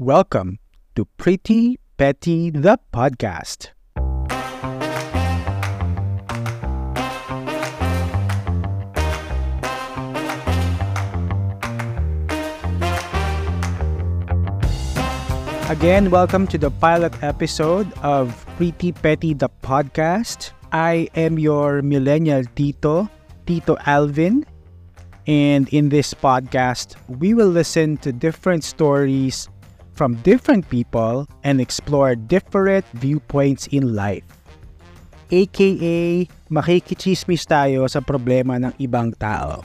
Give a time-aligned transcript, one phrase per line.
[0.00, 0.58] Welcome
[0.96, 3.70] to Pretty Petty the podcast.
[15.70, 20.50] Again, welcome to the pilot episode of Pretty Petty the podcast.
[20.72, 23.08] I am your millennial Tito,
[23.46, 24.44] Tito Alvin,
[25.28, 29.48] and in this podcast, we will listen to different stories
[29.94, 34.26] from different people and explore different viewpoints in life.
[35.32, 39.64] AKA, makikichismis tayo sa problema ng ibang tao.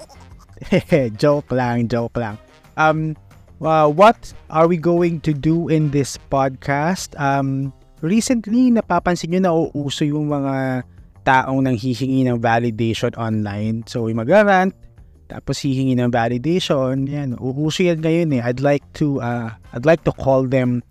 [1.21, 2.39] joke lang, joke lang.
[2.79, 3.17] Um,
[3.59, 7.11] uh, what are we going to do in this podcast?
[7.19, 10.87] Um, recently, napapansin nyo na uuso yung mga
[11.27, 13.83] taong nang hihingi ng validation online.
[13.85, 14.73] So, yung mag-rant,
[15.29, 17.05] tapos hihingi ng validation.
[17.05, 18.41] Yan, uuso yan ngayon eh.
[18.41, 20.81] I'd like to, uh, I'd like to call them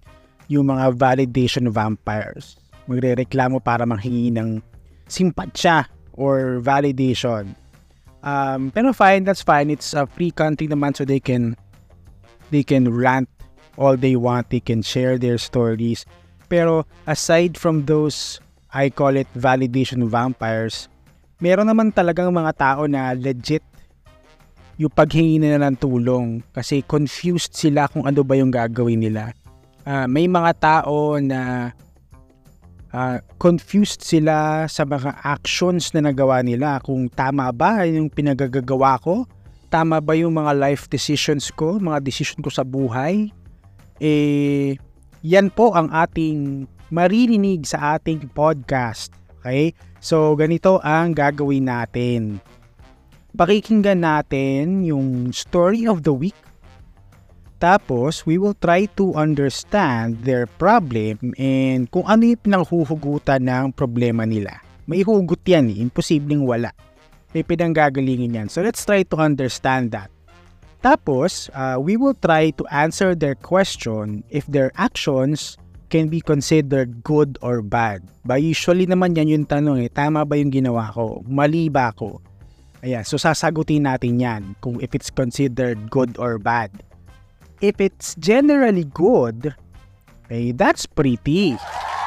[0.46, 2.56] yung mga validation vampires.
[2.86, 4.62] Magre-reklamo para manghingi ng
[5.10, 7.52] simpatsya or validation.
[8.22, 9.68] Um, pero fine, that's fine.
[9.68, 11.58] It's a free country naman so they can
[12.50, 13.28] they can rant
[13.78, 16.06] all they want, they can share their stories.
[16.50, 18.40] Pero aside from those,
[18.74, 20.90] I call it validation vampires,
[21.38, 23.62] meron naman talagang mga tao na legit
[24.78, 29.34] yung paghingi nila ng tulong kasi confused sila kung ano ba yung gagawin nila.
[29.82, 31.72] Uh, may mga tao na
[32.94, 39.26] uh, confused sila sa mga actions na nagawa nila kung tama ba yung pinagagagawa ko
[39.68, 43.28] tama ba yung mga life decisions ko, mga decision ko sa buhay,
[44.00, 44.74] eh,
[45.20, 49.12] yan po ang ating maririnig sa ating podcast.
[49.40, 49.76] Okay?
[50.00, 52.40] So, ganito ang gagawin natin.
[53.38, 56.34] Pakikinggan natin yung story of the week.
[57.62, 64.26] Tapos, we will try to understand their problem and kung ano yung pinanghuhugutan ng problema
[64.26, 64.58] nila.
[64.90, 65.78] May hugot yan eh.
[65.86, 66.74] Imposibleng wala
[67.36, 68.48] may pinanggagalingin yan.
[68.48, 70.08] So let's try to understand that.
[70.78, 75.58] Tapos, uh, we will try to answer their question if their actions
[75.90, 78.04] can be considered good or bad.
[78.22, 81.24] Ba usually naman yan yung tanong eh, tama ba yung ginawa ko?
[81.26, 82.22] Mali ba ako?
[82.78, 86.70] Ayan, so sasagutin natin yan kung if it's considered good or bad.
[87.58, 89.50] If it's generally good,
[90.30, 91.58] eh, that's pretty.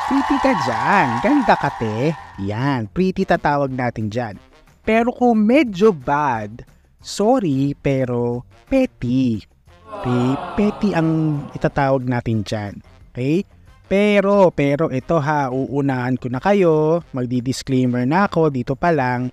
[0.07, 1.07] Pretty ka dyan.
[1.19, 2.15] Ganda ka te.
[2.39, 4.39] Yan, pretty tatawag natin dyan.
[4.87, 6.63] Pero kung medyo bad,
[7.03, 9.43] sorry, pero petty.
[9.99, 10.27] Okay?
[10.55, 12.79] Petty ang itatawag natin dyan.
[13.11, 13.43] Okay?
[13.91, 19.27] Pero, pero ito ha, uunahan ko na kayo, magdi-disclaimer na ako dito pa lang.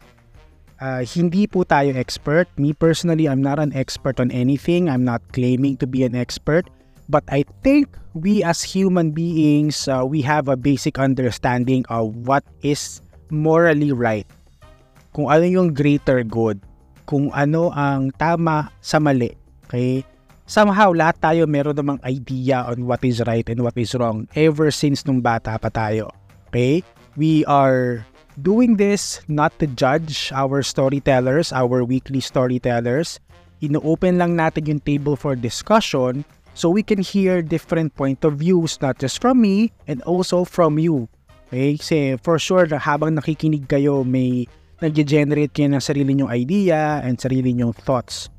[0.79, 2.47] Uh, hindi po tayo expert.
[2.55, 4.87] Me personally, I'm not an expert on anything.
[4.87, 6.71] I'm not claiming to be an expert.
[7.11, 12.45] But I think we as human beings, uh, we have a basic understanding of what
[12.63, 13.03] is
[13.33, 14.29] morally right
[15.19, 16.63] kung ano yung greater good,
[17.11, 19.35] kung ano ang tama sa mali.
[19.67, 20.07] Okay?
[20.47, 24.71] Somehow, lahat tayo meron namang idea on what is right and what is wrong ever
[24.71, 26.15] since nung bata pa tayo.
[26.49, 26.87] Okay?
[27.19, 28.07] We are
[28.43, 33.19] doing this not to judge our storytellers, our weekly storytellers.
[33.59, 36.23] Ino-open lang natin yung table for discussion
[36.55, 40.79] so we can hear different point of views not just from me and also from
[40.79, 41.11] you.
[41.51, 41.79] Okay?
[41.79, 44.47] Kasi for sure, habang nakikinig kayo, may
[44.79, 48.31] nag-generate kayo ng sarili nyong idea and sarili nyong thoughts.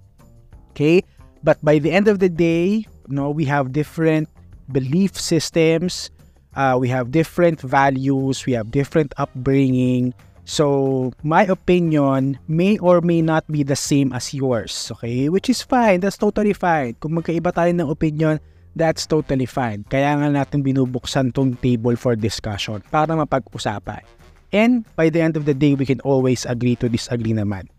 [0.71, 1.03] Okay?
[1.43, 4.31] But by the end of the day, no, we have different
[4.71, 6.11] belief systems,
[6.59, 10.11] uh, we have different values, we have different upbringing.
[10.43, 15.31] So, my opinion may or may not be the same as yours, okay?
[15.31, 16.99] Which is fine, that's totally fine.
[16.99, 18.43] Kung magkaiba tayo ng opinion,
[18.75, 19.87] that's totally fine.
[19.87, 24.03] Kaya nga natin binubuksan tong table for discussion para mapag-usapan.
[24.49, 27.69] And by the end of the day, we can always agree to disagree naman.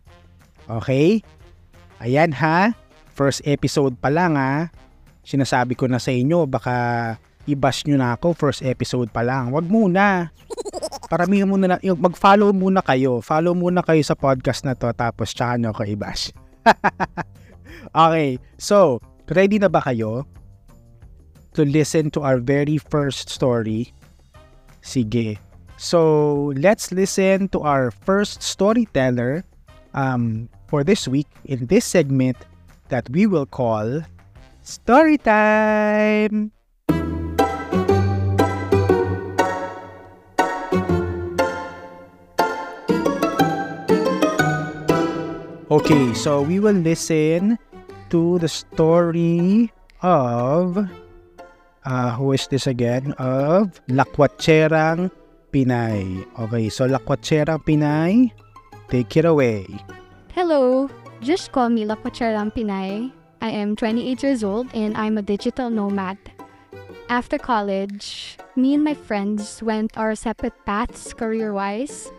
[0.70, 1.26] Okay?
[1.98, 2.72] Ayan ha.
[3.10, 4.70] First episode pa lang ha.
[5.26, 7.18] Sinasabi ko na sa inyo, baka
[7.50, 9.50] i-bash nyo na ako first episode pa lang.
[9.50, 10.30] Wag muna.
[11.10, 13.18] Paramihan muna na, mag-follow muna kayo.
[13.18, 16.30] Follow muna kayo sa podcast na to tapos tsaka nyo ako i-bash.
[18.06, 20.22] okay, so, ready na ba kayo
[21.58, 23.90] to listen to our very first story?
[24.80, 25.36] Sige,
[25.80, 29.48] So let's listen to our first storyteller
[29.96, 32.36] um, for this week in this segment
[32.92, 34.04] that we will call
[34.60, 36.52] Story Time.
[45.70, 47.54] Okay, so we will listen
[48.10, 49.70] to the story
[50.02, 50.74] of
[51.80, 53.16] Uh, who is this again?
[53.16, 55.08] Of Lakwatserang
[55.48, 56.28] Pinay.
[56.36, 58.36] Okay, so Lakwatserang Pinay,
[58.92, 59.64] take it away.
[60.36, 60.92] Hello,
[61.24, 63.08] just call me Lakwatserang Pinay.
[63.40, 66.20] I am 28 years old and I'm a digital nomad.
[67.08, 72.12] After college, me and my friends went our separate paths career-wise.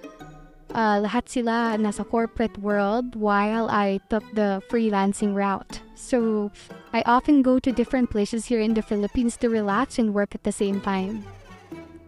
[0.71, 5.83] Uh, lahat sila nasa corporate world while I took the freelancing route.
[5.99, 6.51] So,
[6.95, 10.47] I often go to different places here in the Philippines to relax and work at
[10.47, 11.27] the same time.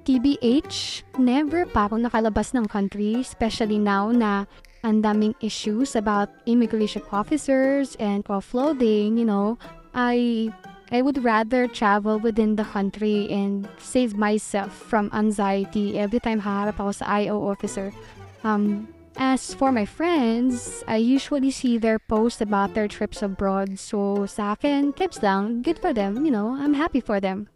[0.07, 4.47] TBH, never pa ako nakalabas ng country, especially now na
[4.83, 9.55] ang daming issues about immigration officers and offloading, you know,
[9.95, 10.51] I
[10.91, 16.77] I would rather travel within the country and save myself from anxiety every time haharap
[16.79, 17.95] ako sa IO officer.
[18.43, 23.79] Um, as for my friends, I usually see their posts about their trips abroad.
[23.79, 27.47] So sa akin, tips lang, good for them, you know, I'm happy for them.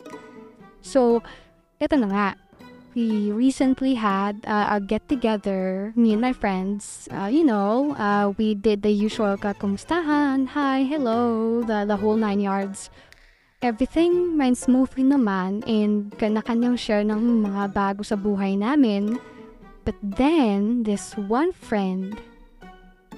[0.81, 1.21] So,
[1.81, 2.29] ito na nga.
[2.97, 7.05] We recently had uh, a get-together, me and my friends.
[7.13, 12.39] Uh, you know, uh, we did the usual kakumustahan, hi, hello, the, the whole nine
[12.39, 12.89] yards.
[13.61, 19.21] Everything went smoothly naman and kanya-kanyang share ng mga bago sa buhay namin.
[19.87, 22.19] But then, this one friend,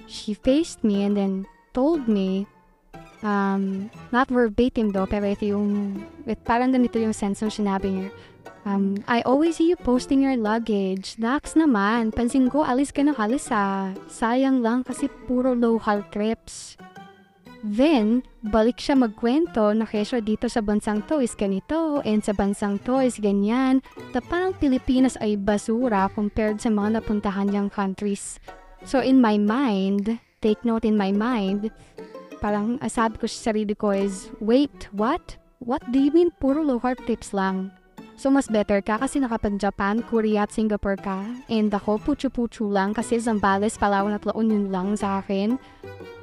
[0.06, 2.45] she faced me and then told me,
[3.25, 5.98] um, not verbatim though, pero ito yung,
[6.30, 8.10] it, parang ganito yung sense ng sinabi niya.
[8.69, 11.18] Um, I always see you posting your luggage.
[11.18, 13.89] Dax naman, pansin ko alis ka ng halis ah.
[14.06, 16.77] Sayang lang kasi puro local trips.
[17.59, 22.79] Then, balik siya magkwento na kesyo dito sa bansang to is ganito and sa bansang
[22.88, 23.83] to is ganyan.
[24.15, 28.39] Na parang Pilipinas ay basura compared sa mga napuntahan niyang countries.
[28.88, 31.67] So in my mind, take note in my mind,
[32.39, 35.35] parang sabi ko sa sarili ko is, wait, what?
[35.59, 37.75] What do you mean puro local tips lang?
[38.15, 41.27] So mas better ka kasi nakapag-Japan, Korea at Singapore ka.
[41.51, 45.59] And ako, puchu-puchu lang kasi Zambales, Palawan at La Union lang sa akin.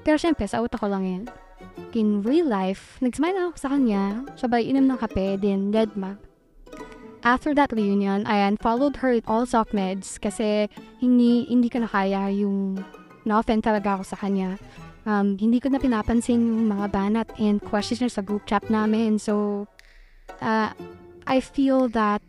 [0.06, 1.24] Pero syempre, sa utak ko lang yan.
[1.98, 6.22] In real life, nagsmile ako sa kanya, sabay inom ng kape, din dead map.
[7.26, 10.70] After that reunion, I unfollowed her at all sock meds kasi
[11.02, 12.78] hindi, hindi ko na kaya yung
[13.26, 14.62] na-offend talaga ako sa kanya.
[15.10, 19.18] Um, hindi ko na pinapansin yung mga banat and questions sa group chat namin.
[19.18, 19.66] So,
[20.38, 20.70] uh,
[21.26, 22.22] I feel that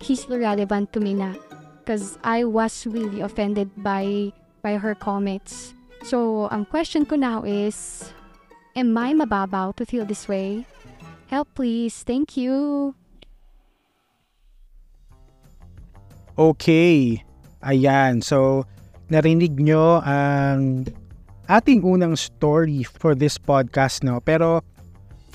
[0.00, 1.36] he's relevant to me na
[1.84, 4.32] because I was really offended by
[4.64, 5.76] by her comments.
[6.02, 8.10] So, ang question ko now is,
[8.76, 10.64] am I mababaw to feel this way?
[11.28, 12.06] Help please.
[12.06, 12.94] Thank you.
[16.38, 17.20] Okay.
[17.66, 18.22] Ayan.
[18.22, 18.64] So,
[19.10, 20.86] narinig nyo ang
[21.50, 24.22] ating unang story for this podcast, no?
[24.22, 24.62] Pero,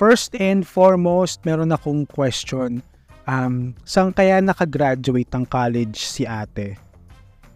[0.00, 2.80] first and foremost, meron akong question.
[3.28, 6.80] Um, saan kaya nakagraduate ng college si ate?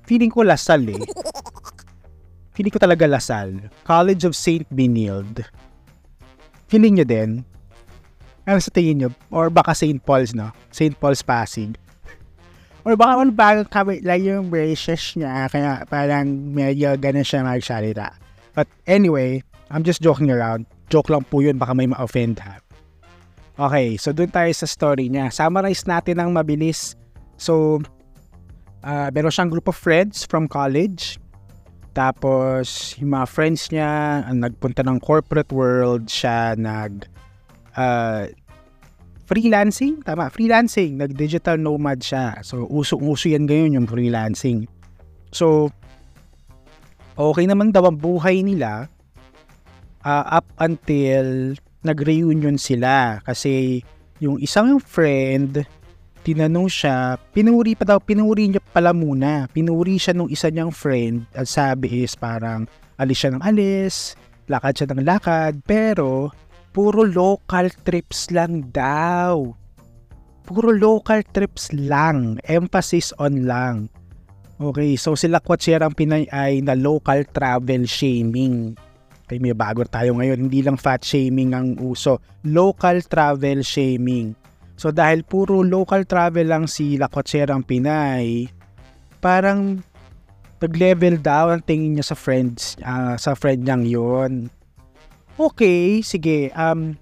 [0.08, 1.02] Feeling ko lasal eh.
[2.58, 3.70] Feeling ko talaga Lasal.
[3.87, 4.66] College of St.
[4.75, 5.46] Benilde.
[6.66, 7.46] Feeling nyo din?
[8.50, 9.10] Ano sa tingin nyo?
[9.31, 10.02] Or baka St.
[10.02, 10.50] Paul's, no?
[10.75, 10.99] St.
[10.99, 11.78] Paul's Pasig.
[12.82, 13.31] Or baka ano
[13.62, 18.19] kabit lang yung braces niya, kaya parang medyo ganun siya magsalita.
[18.58, 20.66] But anyway, I'm just joking around.
[20.90, 22.58] Joke lang po yun, baka may ma-offend ha.
[23.55, 25.31] Okay, so dun tayo sa story niya.
[25.31, 26.98] Summarize natin ng mabilis.
[27.38, 27.79] So,
[28.82, 31.22] uh, meron siyang group of friends from college
[31.98, 37.10] tapos, yung mga friends niya, ang nagpunta ng corporate world, siya nag
[37.74, 38.31] uh,
[39.26, 42.38] freelancing, tama, freelancing, nag-digital nomad siya.
[42.46, 44.70] So, uso-uso yan ngayon yung freelancing.
[45.34, 45.74] So,
[47.19, 48.86] okay naman daw ang buhay nila
[50.06, 53.19] uh, up until nag-reunion sila.
[53.26, 53.82] Kasi,
[54.22, 55.67] yung isang friend,
[56.22, 59.46] tinanong siya, pinuri pa daw, pinuri niya pala muna.
[59.51, 62.67] Pinuri siya nung isa niyang friend at sabi is parang
[62.98, 64.19] alis siya ng alis,
[64.51, 66.31] lakad siya ng lakad, pero
[66.75, 69.55] puro local trips lang daw.
[70.48, 72.41] Puro local trips lang.
[72.48, 73.93] Emphasis on lang.
[74.58, 78.75] Okay, so sila Kwatsirang Pinay ay na local travel shaming.
[79.29, 80.48] Okay, may bago tayo ngayon.
[80.48, 82.19] Hindi lang fat shaming ang uso.
[82.48, 84.32] Local travel shaming.
[84.79, 88.47] So dahil puro local travel lang si Lakotserang Pinay,
[89.19, 89.82] parang
[90.63, 94.32] nag-level down ang tingin niya sa friends, uh, sa friend niyang yon.
[95.35, 96.55] Okay, sige.
[96.55, 96.94] Um,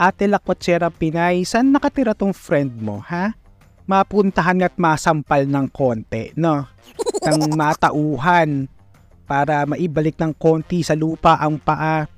[0.00, 3.36] Ate Lakotserang Pinay, saan nakatira tong friend mo, ha?
[3.84, 6.64] Mapuntahan at masampal ng konti, no?
[7.24, 8.72] Ng matauhan
[9.28, 12.08] para maibalik ng konti sa lupa ang paa.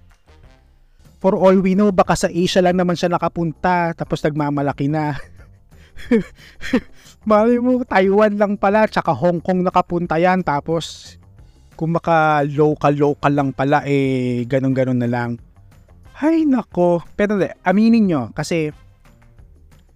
[1.21, 5.21] For all we know, baka sa Asia lang naman siya nakapunta, tapos nagmamalaki na.
[7.29, 11.17] Mali mo, Taiwan lang pala, tsaka Hong Kong nakapunta yan, tapos
[11.81, 15.41] kung maka local local lang pala eh ganun ganun na lang.
[16.21, 17.01] Ay nako.
[17.17, 18.69] Pero de, aminin nyo kasi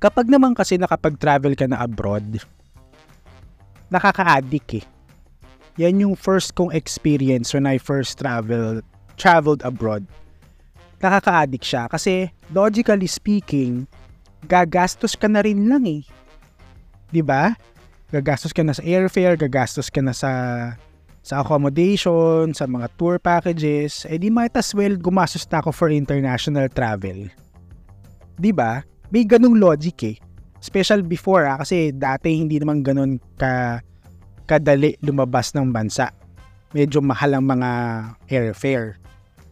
[0.00, 2.40] kapag naman kasi nakapag-travel ka na abroad
[3.92, 4.84] nakaka-addict eh.
[5.76, 8.80] Yan yung first kong experience when I first travel
[9.20, 10.08] traveled abroad
[11.04, 13.84] nakaka-addict siya kasi logically speaking
[14.48, 16.00] gagastos ka na rin lang eh
[17.12, 17.52] 'di ba
[18.08, 20.32] gagastos ka na sa airfare gagastos ka na sa
[21.24, 25.88] sa accommodation, sa mga tour packages, eh di might as well gumastos na ako for
[25.88, 27.32] international travel.
[28.36, 28.84] 'Di ba?
[29.08, 30.16] May ganung logic eh.
[30.60, 33.80] Special before ah, kasi dati hindi naman ganun ka
[34.44, 36.12] kadali lumabas ng bansa.
[36.76, 37.70] Medyo mahal ang mga
[38.28, 39.00] airfare.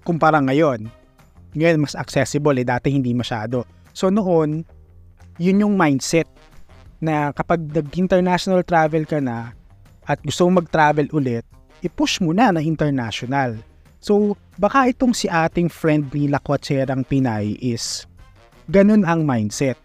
[0.04, 0.92] Kumpara ngayon.
[1.52, 3.64] Ngayon mas accessible eh, dati hindi masyado.
[3.92, 4.64] So noon,
[5.36, 6.28] yun yung mindset
[7.02, 9.52] na kapag nag-international travel ka na
[10.06, 11.46] at gusto mong mag-travel ulit,
[11.82, 13.58] i-push mo na na international.
[14.02, 18.06] So, baka itong si ating friend ni Lakwatserang Pinay is
[18.66, 19.78] ganun ang mindset.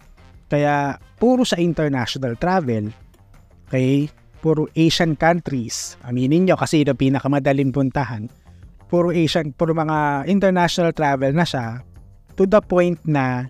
[0.49, 2.89] Kaya, puro sa international travel.
[3.69, 4.09] Okay?
[4.41, 5.99] Puro Asian countries.
[6.05, 8.29] Aminin nyo kasi ito pinakamadaling puntahan.
[8.87, 11.83] Puro Asian, puro mga international travel na siya
[12.37, 13.49] to the point na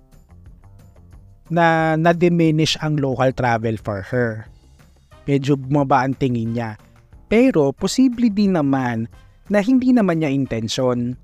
[1.47, 4.47] na na-diminish ang local travel for her.
[5.27, 6.75] Medyo bumaba ang tingin niya.
[7.27, 9.07] Pero posible din naman
[9.51, 11.15] na hindi naman niya intensyon.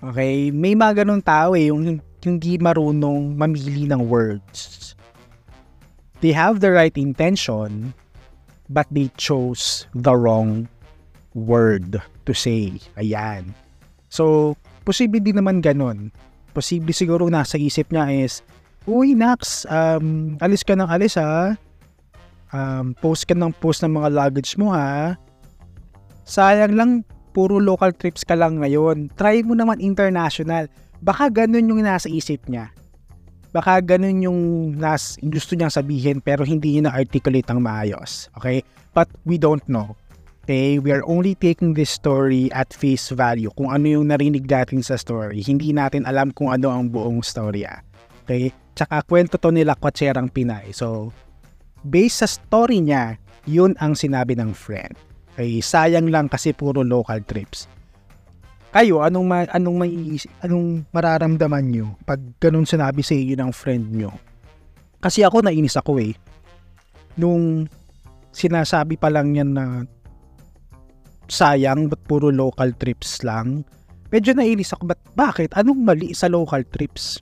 [0.00, 0.52] Okay?
[0.52, 4.92] May mga ganun tao eh, yung hindi marunong mamili ng words.
[6.24, 7.92] They have the right intention,
[8.72, 10.68] but they chose the wrong
[11.36, 12.80] word to say.
[12.96, 13.52] Ayan.
[14.08, 14.56] So,
[14.88, 16.08] posible din naman ganun.
[16.56, 18.40] Posible siguro nasa isip niya is,
[18.88, 21.58] Uy, Nax, um, alis ka ng alis ha
[22.56, 25.16] um, post ka ng post ng mga luggage mo ha.
[26.26, 26.90] Sayang lang,
[27.30, 29.12] puro local trips ka lang ngayon.
[29.14, 30.66] Try mo naman international.
[31.04, 32.72] Baka ganun yung nasa isip niya.
[33.54, 34.40] Baka ganun yung
[34.76, 38.28] nas, gusto niyang sabihin pero hindi niya na-articulate ang maayos.
[38.36, 38.64] Okay?
[38.92, 39.94] But we don't know.
[40.46, 40.78] Okay?
[40.78, 43.50] We are only taking this story at face value.
[43.58, 45.42] Kung ano yung narinig natin sa story.
[45.42, 47.82] Hindi natin alam kung ano ang buong storya.
[48.22, 48.54] Okay?
[48.78, 50.70] Tsaka kwento to nila Kwatserang Pinay.
[50.70, 51.10] So,
[51.82, 54.94] based sa story niya, yun ang sinabi ng friend.
[55.34, 57.66] Ay sayang lang kasi puro local trips.
[58.70, 59.92] Kayo, anong ma- anong may
[60.44, 64.12] anong mararamdaman niyo pag ganun sinabi sa inyo ng friend niyo?
[65.00, 66.12] Kasi ako nainis ako eh.
[67.16, 67.68] Nung
[68.36, 69.64] sinasabi pa lang yan na
[71.26, 73.66] sayang but puro local trips lang.
[74.14, 75.50] Medyo nainis ako, but bakit?
[75.58, 77.18] Anong mali sa local trips?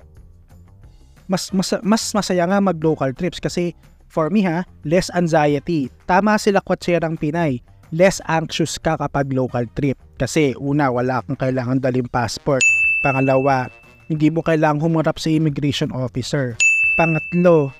[1.24, 3.72] Mas, mas, mas masaya nga mag local trips kasi
[4.14, 5.90] For me ha, less anxiety.
[6.06, 7.58] Tama sila kwatserang Pinay.
[7.90, 9.98] Less anxious ka kapag local trip.
[10.22, 12.62] Kasi una, wala kang kailangan daling passport.
[13.02, 13.66] Pangalawa,
[14.06, 16.54] hindi mo kailangang humarap sa immigration officer.
[16.94, 17.74] Pangatlo,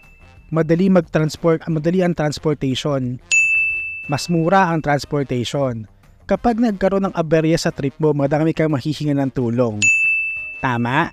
[0.50, 3.23] madali mag-transport, madali ang transportation.
[4.11, 5.87] Mas mura ang transportation.
[6.25, 9.76] Kapag nagkaroon ng aberya sa trip mo, madami kang mahihinga ng tulong.
[10.64, 11.12] Tama?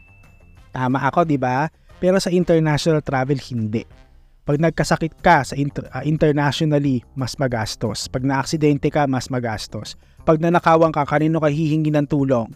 [0.71, 1.67] Tama ako, di ba?
[1.99, 3.83] Pero sa international travel, hindi
[4.41, 8.09] pag nagkasakit ka sa inter- uh, internationally, mas magastos.
[8.09, 9.93] Pag naaksidente ka, mas magastos.
[10.25, 12.49] Pag nanakawan ka, kanino ka hihingi ng tulong?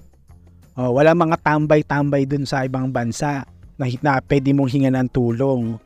[0.76, 3.48] Oh, wala mga tambay-tambay dun sa ibang bansa
[3.80, 5.80] na, na pwede mong hinga ng tulong.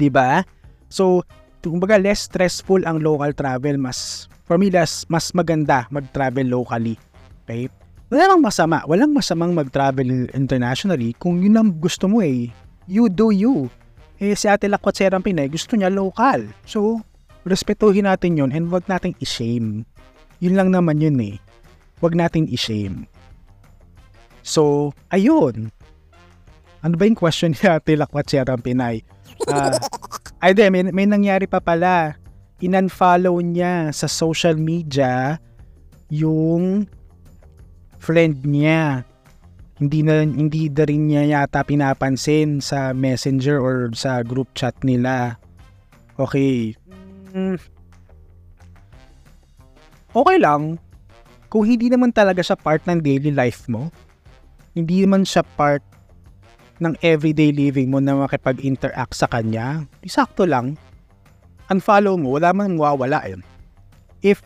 [0.00, 0.40] 'Di ba?
[0.88, 1.28] So,
[1.60, 6.96] kumbaga less stressful ang local travel, mas for me less mas maganda mag-travel locally.
[7.44, 7.68] Okay?
[8.06, 12.54] Wala nang masama, walang masamang mag-travel internationally kung yun ang gusto mo eh.
[12.86, 13.66] You do you.
[14.22, 16.46] Eh, si Ate Lakwat Serang Pinay, gusto niya local.
[16.62, 17.02] So,
[17.42, 19.82] respetuhin natin yun and wag nating i-shame.
[20.38, 21.36] Yun lang naman yun eh.
[21.98, 23.10] Wag nating i-shame.
[24.46, 25.74] So, ayun.
[26.86, 29.02] Ano ba yung question ni Ate Lakwat Serang Pinay?
[29.50, 29.74] Uh,
[30.38, 32.14] ay, de, may, may nangyari pa pala.
[32.62, 35.36] In-unfollow niya sa social media
[36.08, 36.88] yung
[38.00, 39.04] friend niya
[39.76, 45.36] hindi na hindi na rin niya yata pinapansin sa messenger or sa group chat nila.
[46.16, 46.72] Okay.
[47.36, 47.60] Mm.
[50.16, 50.80] Okay lang.
[51.52, 53.92] Kung hindi naman talaga siya part ng daily life mo,
[54.72, 55.84] hindi naman siya part
[56.80, 60.80] ng everyday living mo na makipag-interact sa kanya, isakto lang.
[61.66, 63.42] Unfollow mo, wala man mawawala yun.
[64.22, 64.42] If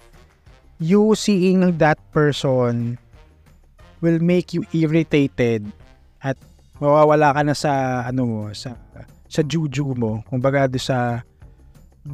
[0.81, 2.97] you seeing that person
[4.01, 5.69] will make you irritated
[6.25, 6.41] at
[6.81, 8.73] mawawala ka na sa ano sa
[9.29, 11.21] sa juju mo, kumbaga do sa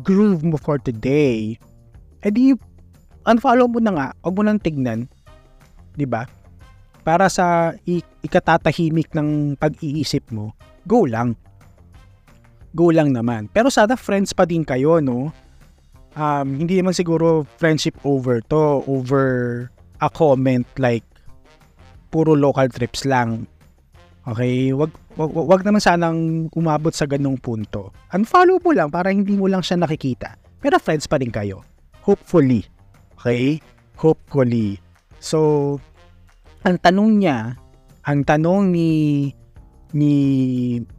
[0.02, 1.54] groove mo for today,
[2.26, 2.58] edi
[3.22, 5.06] unfollow mo na nga, huwag mo nang tignan,
[5.94, 6.26] 'di ba?
[7.06, 10.50] Para sa ikatatahimik ng pag-iisip mo,
[10.90, 11.38] go lang.
[12.75, 13.46] Go lang naman.
[13.52, 15.30] Pero sana friends pa din kayo, no?
[16.16, 19.68] Um, hindi naman siguro friendship over to, over
[20.00, 21.04] a comment like
[22.08, 23.44] puro local trips lang.
[24.26, 27.94] Okay, wag wag, wag naman sanang umabot sa ganung punto.
[28.11, 30.35] Unfollow mo lang para hindi mo lang siya nakikita.
[30.58, 31.62] Pero friends pa rin kayo.
[32.02, 32.66] Hopefully.
[33.20, 33.62] Okay?
[34.00, 34.82] Hopefully.
[35.23, 35.78] So,
[36.66, 37.54] ang tanong niya,
[38.02, 38.90] ang tanong ni
[39.96, 40.14] ni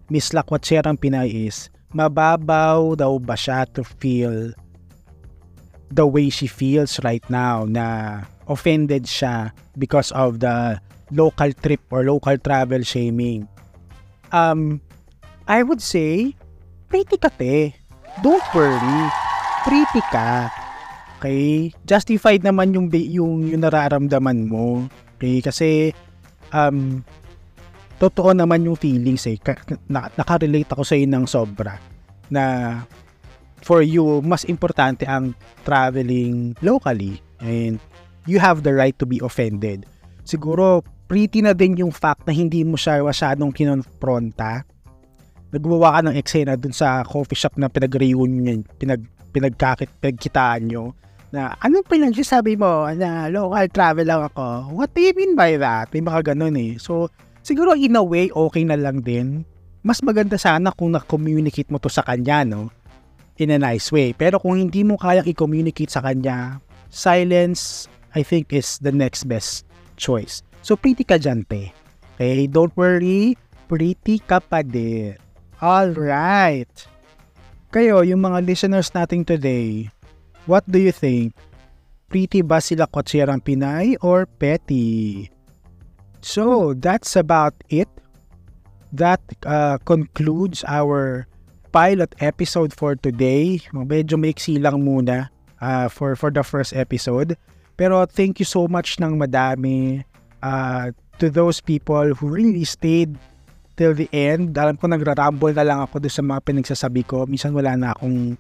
[0.09, 4.57] Miss Lakwatserang Pinay is, mababaw daw ba siya to feel
[5.93, 10.81] the way she feels right now na offended siya because of the
[11.13, 13.47] local trip or local travel shaming.
[14.33, 14.81] Um,
[15.47, 16.35] I would say,
[16.91, 17.71] pretty ka te.
[18.19, 18.99] Don't worry.
[19.63, 20.51] Pretty ka.
[21.19, 21.71] Okay?
[21.87, 24.91] Justified naman yung, yung, yung nararamdaman mo.
[25.15, 25.39] Okay?
[25.39, 25.95] Kasi,
[26.51, 27.07] um,
[27.97, 29.37] totoo naman yung feelings eh.
[29.89, 31.81] Na, nakarelate ako sa ng sobra.
[32.29, 32.43] Na,
[33.61, 35.33] for you, mas importante ang
[35.65, 37.21] traveling locally.
[37.41, 37.81] And,
[38.27, 39.87] you have the right to be offended.
[40.27, 44.67] Siguro, pretty na din yung fact na hindi mo siya masyadong kinonfronta.
[45.55, 50.91] Nagwawa ka ng eksena dun sa coffee shop na pinag-reunion, pinag, pinagkakit, pinagkitaan nyo
[51.31, 54.71] na anong pinagsasabi mo na local travel lang ako?
[54.75, 55.91] What do you mean by that?
[55.91, 56.79] May mga ganun eh.
[56.79, 57.11] So,
[57.47, 59.47] siguro in a way, okay na lang din.
[59.87, 62.67] Mas maganda sana kung na-communicate mo to sa kanya, no?
[63.39, 64.11] In a nice way.
[64.11, 66.59] Pero kung hindi mo kayang i-communicate sa kanya,
[66.91, 69.63] silence, I think, is the next best
[69.95, 70.43] choice.
[70.59, 71.71] So, pretty ka dyan, te.
[72.19, 72.51] Okay?
[72.51, 73.39] Don't worry.
[73.71, 75.15] Pretty ka pa din.
[75.63, 76.71] Alright.
[77.71, 79.87] Kayo, yung mga listeners nating today,
[80.49, 81.31] what do you think?
[82.11, 85.27] Pretty ba sila kotsirang Pinay or petty?
[86.21, 87.87] So, that's about it.
[88.93, 91.27] That uh, concludes our
[91.71, 93.61] pilot episode for today.
[93.75, 95.29] Medyo maiksi lang muna
[95.61, 97.37] uh, for, for the first episode.
[97.77, 100.01] Pero thank you so much ng madami
[100.41, 100.89] uh,
[101.21, 103.13] to those people who really stayed
[103.77, 104.57] till the end.
[104.57, 107.29] Alam ko nagra-rumble na lang ako doon sa mga pinagsasabi ko.
[107.29, 108.33] Minsan wala na akong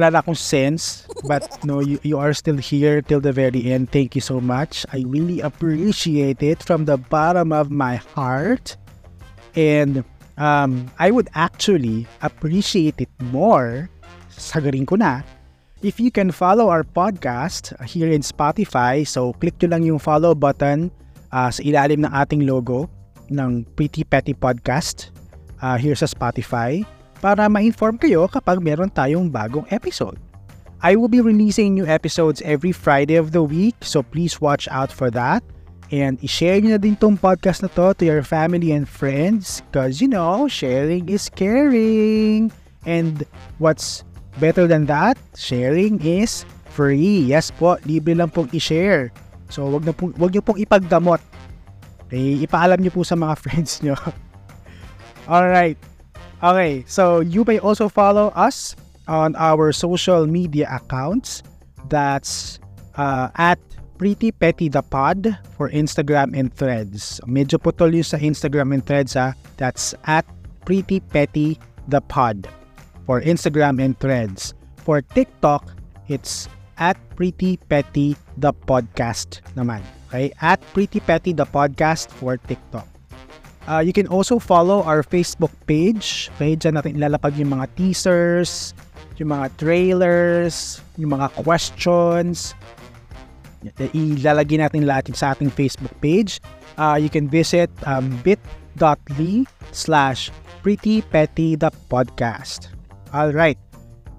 [0.00, 1.04] wala na akong sense.
[1.28, 3.92] But no, you, you are still here till the very end.
[3.92, 4.88] Thank you so much.
[4.96, 8.80] I really appreciate it from the bottom of my heart.
[9.52, 10.00] And
[10.40, 13.92] um, I would actually appreciate it more,
[14.32, 15.20] sagarin ko na,
[15.84, 19.04] if you can follow our podcast here in Spotify.
[19.04, 20.88] So, click nyo lang yung follow button
[21.28, 22.88] uh, sa ilalim ng ating logo
[23.28, 25.12] ng Pretty Petty Podcast
[25.60, 26.88] uh, here sa Spotify
[27.20, 30.16] para ma-inform kayo kapag meron tayong bagong episode.
[30.80, 34.88] I will be releasing new episodes every Friday of the week, so please watch out
[34.88, 35.44] for that.
[35.92, 40.00] And i-share nyo na din tong podcast na to to your family and friends because,
[40.00, 42.48] you know, sharing is caring.
[42.88, 43.26] And
[43.60, 44.06] what's
[44.40, 47.26] better than that, sharing is free.
[47.28, 49.12] Yes po, libre lang pong i-share.
[49.50, 51.20] So, wag, na po, wag nyo pong ipagdamot.
[52.06, 53.98] Okay, ipaalam nyo po sa mga friends nyo.
[55.26, 55.89] Alright.
[56.40, 61.42] Okay, so you may also follow us on our social media accounts.
[61.92, 62.58] That's
[62.96, 63.60] uh, at
[64.00, 67.20] Pretty Petty the Pod for Instagram and Threads.
[67.28, 69.36] Medyo putol yung sa Instagram and Threads ha.
[69.60, 70.24] That's at
[70.64, 71.60] Pretty Petty
[71.92, 72.48] the Pod
[73.04, 74.56] for Instagram and Threads.
[74.80, 75.68] For TikTok,
[76.08, 76.48] it's
[76.80, 79.84] at Pretty Petty the Podcast naman.
[80.08, 80.32] Okay?
[80.40, 82.88] At Pretty Petty the Podcast for TikTok.
[83.68, 86.30] Uh, you can also follow our Facebook page.
[86.36, 88.72] Okay, dyan natin ilalapag yung mga teasers,
[89.20, 92.56] yung mga trailers, yung mga questions.
[93.76, 96.40] Ilalagay natin lahat sa ating Facebook page.
[96.80, 100.32] Uh, you can visit um, bit.ly slash
[100.64, 102.72] Pretty Petty the Podcast.
[103.12, 103.60] Alright.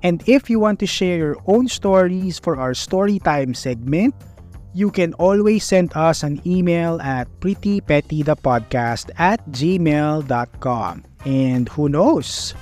[0.01, 4.13] And if you want to share your own stories for our storytime segment,
[4.73, 10.93] you can always send us an email at prettypettythepodcast at gmail.com.
[11.25, 12.55] And who knows?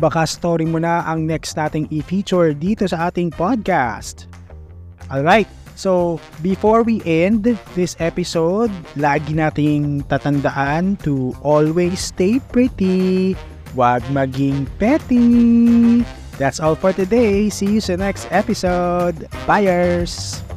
[0.00, 4.24] Baka story mo na ang next nating i-feature dito sa ating podcast.
[5.12, 7.44] Alright, so before we end
[7.76, 13.36] this episode, lagi nating tatandaan to always stay pretty.
[13.76, 16.02] Huwag maging petty.
[16.40, 17.52] That's all for today.
[17.52, 19.28] See you sa next episode.
[19.44, 20.49] Buyers!